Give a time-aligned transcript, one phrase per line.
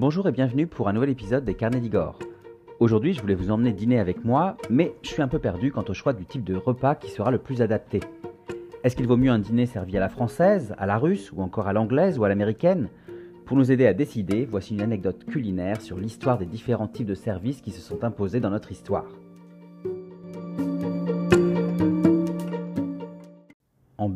[0.00, 2.20] Bonjour et bienvenue pour un nouvel épisode des Carnets d'Igor.
[2.78, 5.84] Aujourd'hui, je voulais vous emmener dîner avec moi, mais je suis un peu perdu quant
[5.88, 7.98] au choix du type de repas qui sera le plus adapté.
[8.84, 11.66] Est-ce qu'il vaut mieux un dîner servi à la française, à la russe ou encore
[11.66, 12.90] à l'anglaise ou à l'américaine?
[13.44, 17.14] Pour nous aider à décider, voici une anecdote culinaire sur l'histoire des différents types de
[17.14, 19.08] services qui se sont imposés dans notre histoire.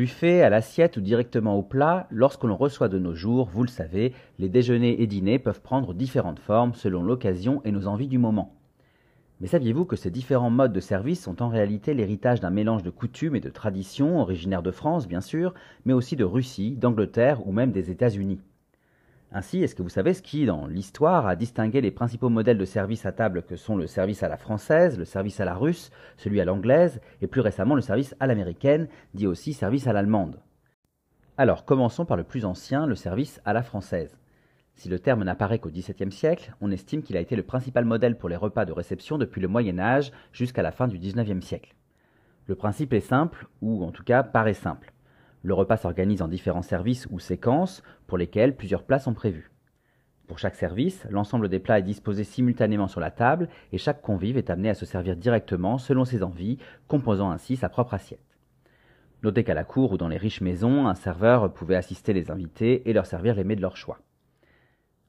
[0.00, 3.68] Buffet, à l'assiette ou directement au plat, lorsque l'on reçoit de nos jours, vous le
[3.68, 8.16] savez, les déjeuners et dîners peuvent prendre différentes formes selon l'occasion et nos envies du
[8.16, 8.54] moment.
[9.42, 12.88] Mais saviez-vous que ces différents modes de service sont en réalité l'héritage d'un mélange de
[12.88, 15.52] coutumes et de traditions, originaires de France bien sûr,
[15.84, 18.40] mais aussi de Russie, d'Angleterre ou même des États-Unis?
[19.32, 22.64] Ainsi, est-ce que vous savez ce qui, dans l'histoire, a distingué les principaux modèles de
[22.64, 25.92] service à table que sont le service à la française, le service à la russe,
[26.16, 30.40] celui à l'anglaise, et plus récemment le service à l'américaine, dit aussi service à l'allemande?
[31.38, 34.18] Alors, commençons par le plus ancien, le service à la française.
[34.74, 38.18] Si le terme n'apparaît qu'au XVIIe siècle, on estime qu'il a été le principal modèle
[38.18, 41.74] pour les repas de réception depuis le Moyen Âge jusqu'à la fin du XIXe siècle.
[42.46, 44.92] Le principe est simple, ou en tout cas paraît simple.
[45.42, 49.50] Le repas s'organise en différents services ou séquences pour lesquels plusieurs plats sont prévus.
[50.26, 54.36] Pour chaque service, l'ensemble des plats est disposé simultanément sur la table et chaque convive
[54.36, 58.20] est amené à se servir directement selon ses envies, composant ainsi sa propre assiette.
[59.22, 62.88] Notez qu'à la cour ou dans les riches maisons, un serveur pouvait assister les invités
[62.88, 63.98] et leur servir les mets de leur choix.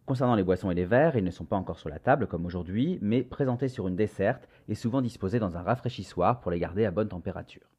[0.06, 2.46] Concernant les boissons et les verres, ils ne sont pas encore sur la table comme
[2.46, 6.86] aujourd'hui, mais présentés sur une desserte et souvent disposés dans un rafraîchissoir pour les garder
[6.86, 7.70] à bonne température.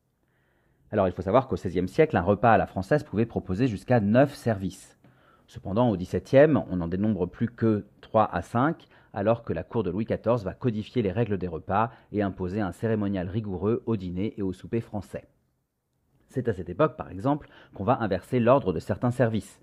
[0.92, 3.98] Alors il faut savoir qu'au XVIe siècle, un repas à la française pouvait proposer jusqu'à
[3.98, 4.98] 9 services.
[5.46, 9.82] Cependant, au XVIIe, on n'en dénombre plus que 3 à 5, alors que la cour
[9.82, 13.96] de Louis XIV va codifier les règles des repas et imposer un cérémonial rigoureux au
[13.96, 15.24] dîner et au souper français.
[16.28, 19.60] C'est à cette époque, par exemple, qu'on va inverser l'ordre de certains services.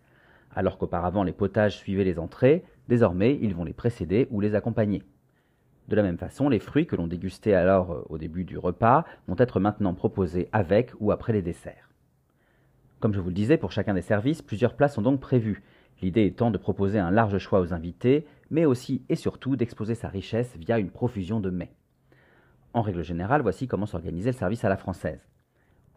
[0.55, 5.03] Alors qu'auparavant les potages suivaient les entrées, désormais ils vont les précéder ou les accompagner.
[5.89, 9.05] De la même façon, les fruits que l'on dégustait alors euh, au début du repas
[9.27, 11.89] vont être maintenant proposés avec ou après les desserts.
[12.99, 15.63] Comme je vous le disais, pour chacun des services, plusieurs plats sont donc prévus,
[16.03, 20.09] l'idée étant de proposer un large choix aux invités, mais aussi et surtout d'exposer sa
[20.09, 21.73] richesse via une profusion de mets.
[22.75, 25.27] En règle générale, voici comment s'organisait le service à la française.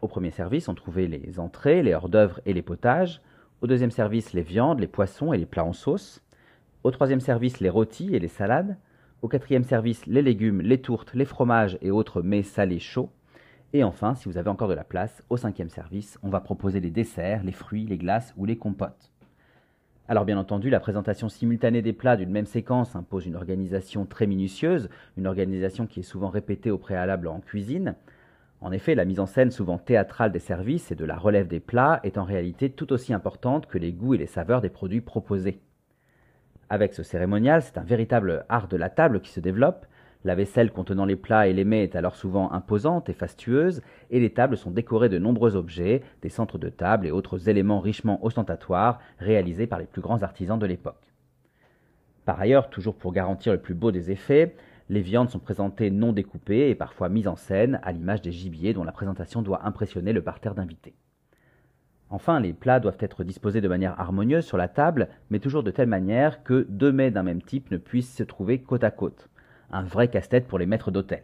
[0.00, 3.20] Au premier service, on trouvait les entrées, les hors-d'œuvre et les potages.
[3.60, 6.22] Au deuxième service, les viandes, les poissons et les plats en sauce.
[6.82, 8.78] Au troisième service, les rôtis et les salades.
[9.22, 13.12] Au quatrième service, les légumes, les tourtes, les fromages et autres mets salés chauds.
[13.72, 16.80] Et enfin, si vous avez encore de la place, au cinquième service, on va proposer
[16.80, 19.12] les desserts, les fruits, les glaces ou les compotes.
[20.08, 24.26] Alors bien entendu, la présentation simultanée des plats d'une même séquence impose une organisation très
[24.26, 27.94] minutieuse, une organisation qui est souvent répétée au préalable en cuisine.
[28.60, 31.60] En effet, la mise en scène souvent théâtrale des services et de la relève des
[31.60, 35.00] plats est en réalité tout aussi importante que les goûts et les saveurs des produits
[35.00, 35.60] proposés.
[36.72, 39.84] Avec ce cérémonial, c'est un véritable art de la table qui se développe.
[40.24, 44.20] La vaisselle contenant les plats et les mets est alors souvent imposante et fastueuse, et
[44.20, 48.24] les tables sont décorées de nombreux objets, des centres de table et autres éléments richement
[48.24, 51.12] ostentatoires réalisés par les plus grands artisans de l'époque.
[52.24, 54.56] Par ailleurs, toujours pour garantir le plus beau des effets,
[54.88, 58.72] les viandes sont présentées non découpées et parfois mises en scène, à l'image des gibiers
[58.72, 60.94] dont la présentation doit impressionner le parterre d'invités.
[62.12, 65.70] Enfin, les plats doivent être disposés de manière harmonieuse sur la table, mais toujours de
[65.70, 69.30] telle manière que deux mets d'un même type ne puissent se trouver côte à côte.
[69.70, 71.22] Un vrai casse-tête pour les maîtres d'hôtel.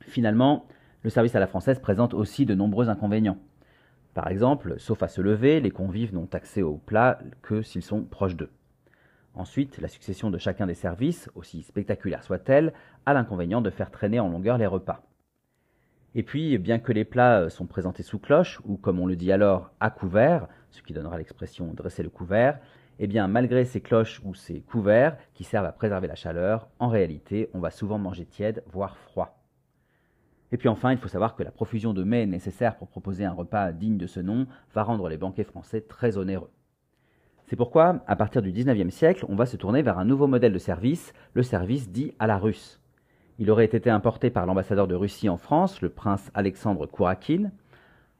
[0.00, 0.66] Finalement,
[1.02, 3.36] le service à la française présente aussi de nombreux inconvénients.
[4.14, 8.04] Par exemple, sauf à se lever, les convives n'ont accès aux plats que s'ils sont
[8.04, 8.52] proches d'eux.
[9.34, 12.72] Ensuite, la succession de chacun des services, aussi spectaculaire soit-elle,
[13.04, 15.02] a l'inconvénient de faire traîner en longueur les repas.
[16.14, 19.16] Et puis, bien que les plats euh, sont présentés sous cloche, ou comme on le
[19.16, 22.60] dit alors, à couvert, ce qui donnera l'expression dresser le couvert,
[23.00, 26.88] eh bien, malgré ces cloches ou ces couverts qui servent à préserver la chaleur, en
[26.88, 29.40] réalité, on va souvent manger tiède, voire froid.
[30.52, 33.32] Et puis enfin, il faut savoir que la profusion de mets nécessaire pour proposer un
[33.32, 36.50] repas digne de ce nom va rendre les banquets français très onéreux.
[37.46, 40.52] C'est pourquoi, à partir du XIXe siècle, on va se tourner vers un nouveau modèle
[40.52, 42.80] de service, le service dit à la russe.
[43.40, 47.50] Il aurait été importé par l'ambassadeur de Russie en France, le prince Alexandre Kourakine.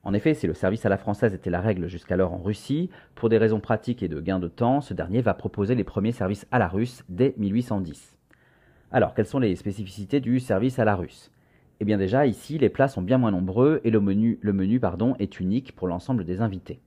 [0.02, 3.28] En effet, si le service à la française était la règle jusqu'alors en Russie, pour
[3.28, 6.46] des raisons pratiques et de gain de temps, ce dernier va proposer les premiers services
[6.50, 8.18] à la russe dès 1810.
[8.90, 11.30] Alors, quelles sont les spécificités du service à la russe?
[11.78, 14.80] Eh bien déjà, ici, les plats sont bien moins nombreux et le menu, le menu
[15.20, 16.80] est unique pour l'ensemble des invités.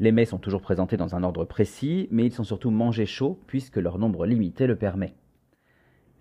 [0.00, 3.38] Les mets sont toujours présentés dans un ordre précis, mais ils sont surtout mangés chauds
[3.46, 5.14] puisque leur nombre limité le permet.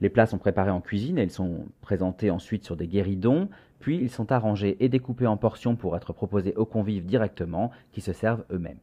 [0.01, 3.49] Les plats sont préparés en cuisine et ils sont présentés ensuite sur des guéridons,
[3.79, 8.01] puis ils sont arrangés et découpés en portions pour être proposés aux convives directement, qui
[8.01, 8.79] se servent eux-mêmes.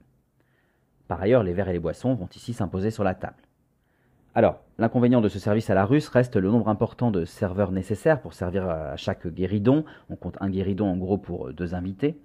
[1.08, 3.36] Par ailleurs, les verres et les boissons vont ici s'imposer sur la table.
[4.34, 8.20] Alors, l'inconvénient de ce service à la russe reste le nombre important de serveurs nécessaires
[8.20, 9.84] pour servir à chaque guéridon.
[10.10, 12.18] On compte un guéridon en gros pour deux invités.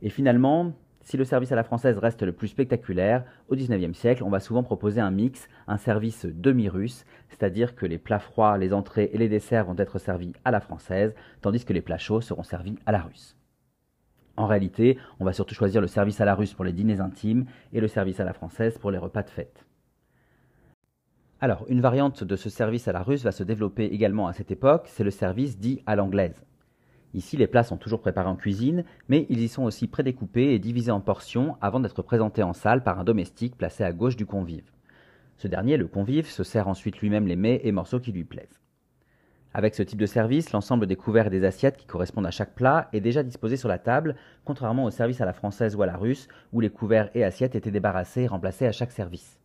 [0.00, 0.72] Et finalement,
[1.02, 4.40] si le service à la française reste le plus spectaculaire, au XIXe siècle, on va
[4.40, 9.18] souvent proposer un mix, un service demi-russe, c'est-à-dire que les plats froids, les entrées et
[9.18, 12.76] les desserts vont être servis à la française, tandis que les plats chauds seront servis
[12.86, 13.36] à la russe.
[14.36, 17.46] En réalité, on va surtout choisir le service à la russe pour les dîners intimes
[17.72, 19.66] et le service à la française pour les repas de fête.
[21.40, 24.52] Alors, une variante de ce service à la russe va se développer également à cette
[24.52, 26.40] époque, c'est le service dit à l'anglaise.
[27.14, 30.58] Ici, les plats sont toujours préparés en cuisine, mais ils y sont aussi prédécoupés et
[30.58, 34.24] divisés en portions avant d'être présentés en salle par un domestique placé à gauche du
[34.24, 34.70] convive.
[35.36, 38.60] Ce dernier, le convive, se sert ensuite lui-même les mets et morceaux qui lui plaisent.
[39.54, 42.54] Avec ce type de service, l'ensemble des couverts et des assiettes qui correspondent à chaque
[42.54, 44.16] plat est déjà disposé sur la table,
[44.46, 47.54] contrairement au service à la française ou à la russe, où les couverts et assiettes
[47.54, 49.38] étaient débarrassés et remplacés à chaque service.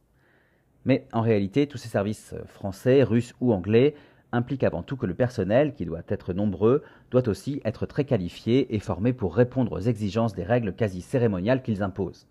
[0.85, 3.95] Mais en réalité, tous ces services français, russes ou anglais
[4.31, 8.75] implique avant tout que le personnel, qui doit être nombreux, doit aussi être très qualifié
[8.75, 12.27] et formé pour répondre aux exigences des règles quasi cérémoniales qu'ils imposent.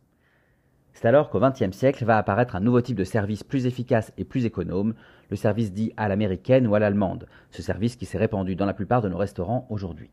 [0.93, 4.25] C'est alors qu'au XXe siècle va apparaître un nouveau type de service plus efficace et
[4.25, 4.95] plus économe,
[5.29, 8.73] le service dit à l'américaine ou à l'allemande, ce service qui s'est répandu dans la
[8.73, 10.11] plupart de nos restaurants aujourd'hui.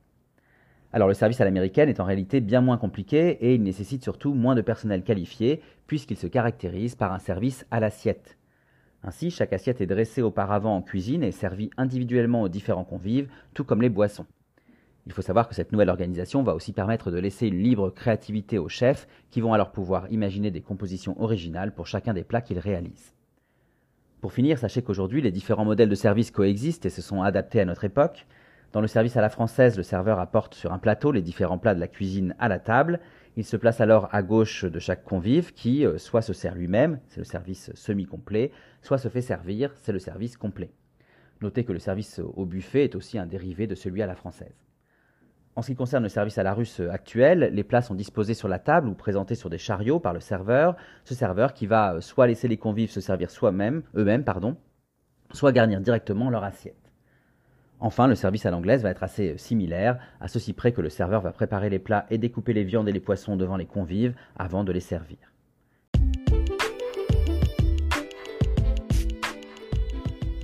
[0.91, 4.33] Alors le service à l'américaine est en réalité bien moins compliqué et il nécessite surtout
[4.33, 8.37] moins de personnel qualifié puisqu'il se caractérise par un service à l'assiette.
[9.03, 13.65] Ainsi, chaque assiette est dressée auparavant en cuisine et servie individuellement aux différents convives, tout
[13.65, 14.25] comme les boissons.
[15.05, 18.57] Il faut savoir que cette nouvelle organisation va aussi permettre de laisser une libre créativité
[18.57, 22.59] aux chefs qui vont alors pouvoir imaginer des compositions originales pour chacun des plats qu'ils
[22.59, 23.13] réalisent.
[24.21, 27.65] Pour finir, sachez qu'aujourd'hui, les différents modèles de service coexistent et se sont adaptés à
[27.65, 28.25] notre époque.
[28.73, 31.75] Dans le service à la française, le serveur apporte sur un plateau les différents plats
[31.75, 32.99] de la cuisine à la table.
[33.37, 36.99] Il se place alors à gauche de chaque convive qui euh, soit se sert lui-même,
[37.07, 40.71] c'est le service semi-complet, soit se fait servir, c'est le service complet.
[41.41, 44.65] Notez que le service au buffet est aussi un dérivé de celui à la française.
[45.55, 48.47] En ce qui concerne le service à la russe actuel, les plats sont disposés sur
[48.47, 52.01] la table ou présentés sur des chariots par le serveur, ce serveur qui va euh,
[52.01, 54.57] soit laisser les convives se servir soi-même, eux-mêmes, pardon,
[55.31, 56.82] soit garnir directement leur assiette.
[57.85, 61.19] Enfin, le service à l'anglaise va être assez similaire, à ceci près que le serveur
[61.19, 64.63] va préparer les plats et découper les viandes et les poissons devant les convives avant
[64.63, 65.17] de les servir.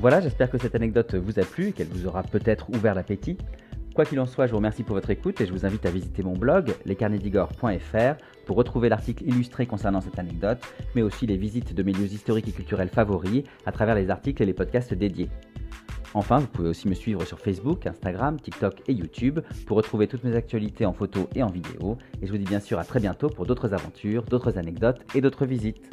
[0.01, 3.37] Voilà, j'espère que cette anecdote vous a plu et qu'elle vous aura peut-être ouvert l'appétit.
[3.95, 5.91] Quoi qu'il en soit, je vous remercie pour votre écoute et je vous invite à
[5.91, 10.59] visiter mon blog lescarnedigore.fr pour retrouver l'article illustré concernant cette anecdote,
[10.93, 14.43] mais aussi les visites de mes lieux historiques et culturels favoris à travers les articles
[14.43, 15.29] et les podcasts dédiés.
[16.13, 20.23] Enfin, vous pouvez aussi me suivre sur Facebook, Instagram, TikTok et YouTube pour retrouver toutes
[20.23, 21.97] mes actualités en photo et en vidéo.
[22.21, 25.21] Et je vous dis bien sûr à très bientôt pour d'autres aventures, d'autres anecdotes et
[25.21, 25.89] d'autres visites.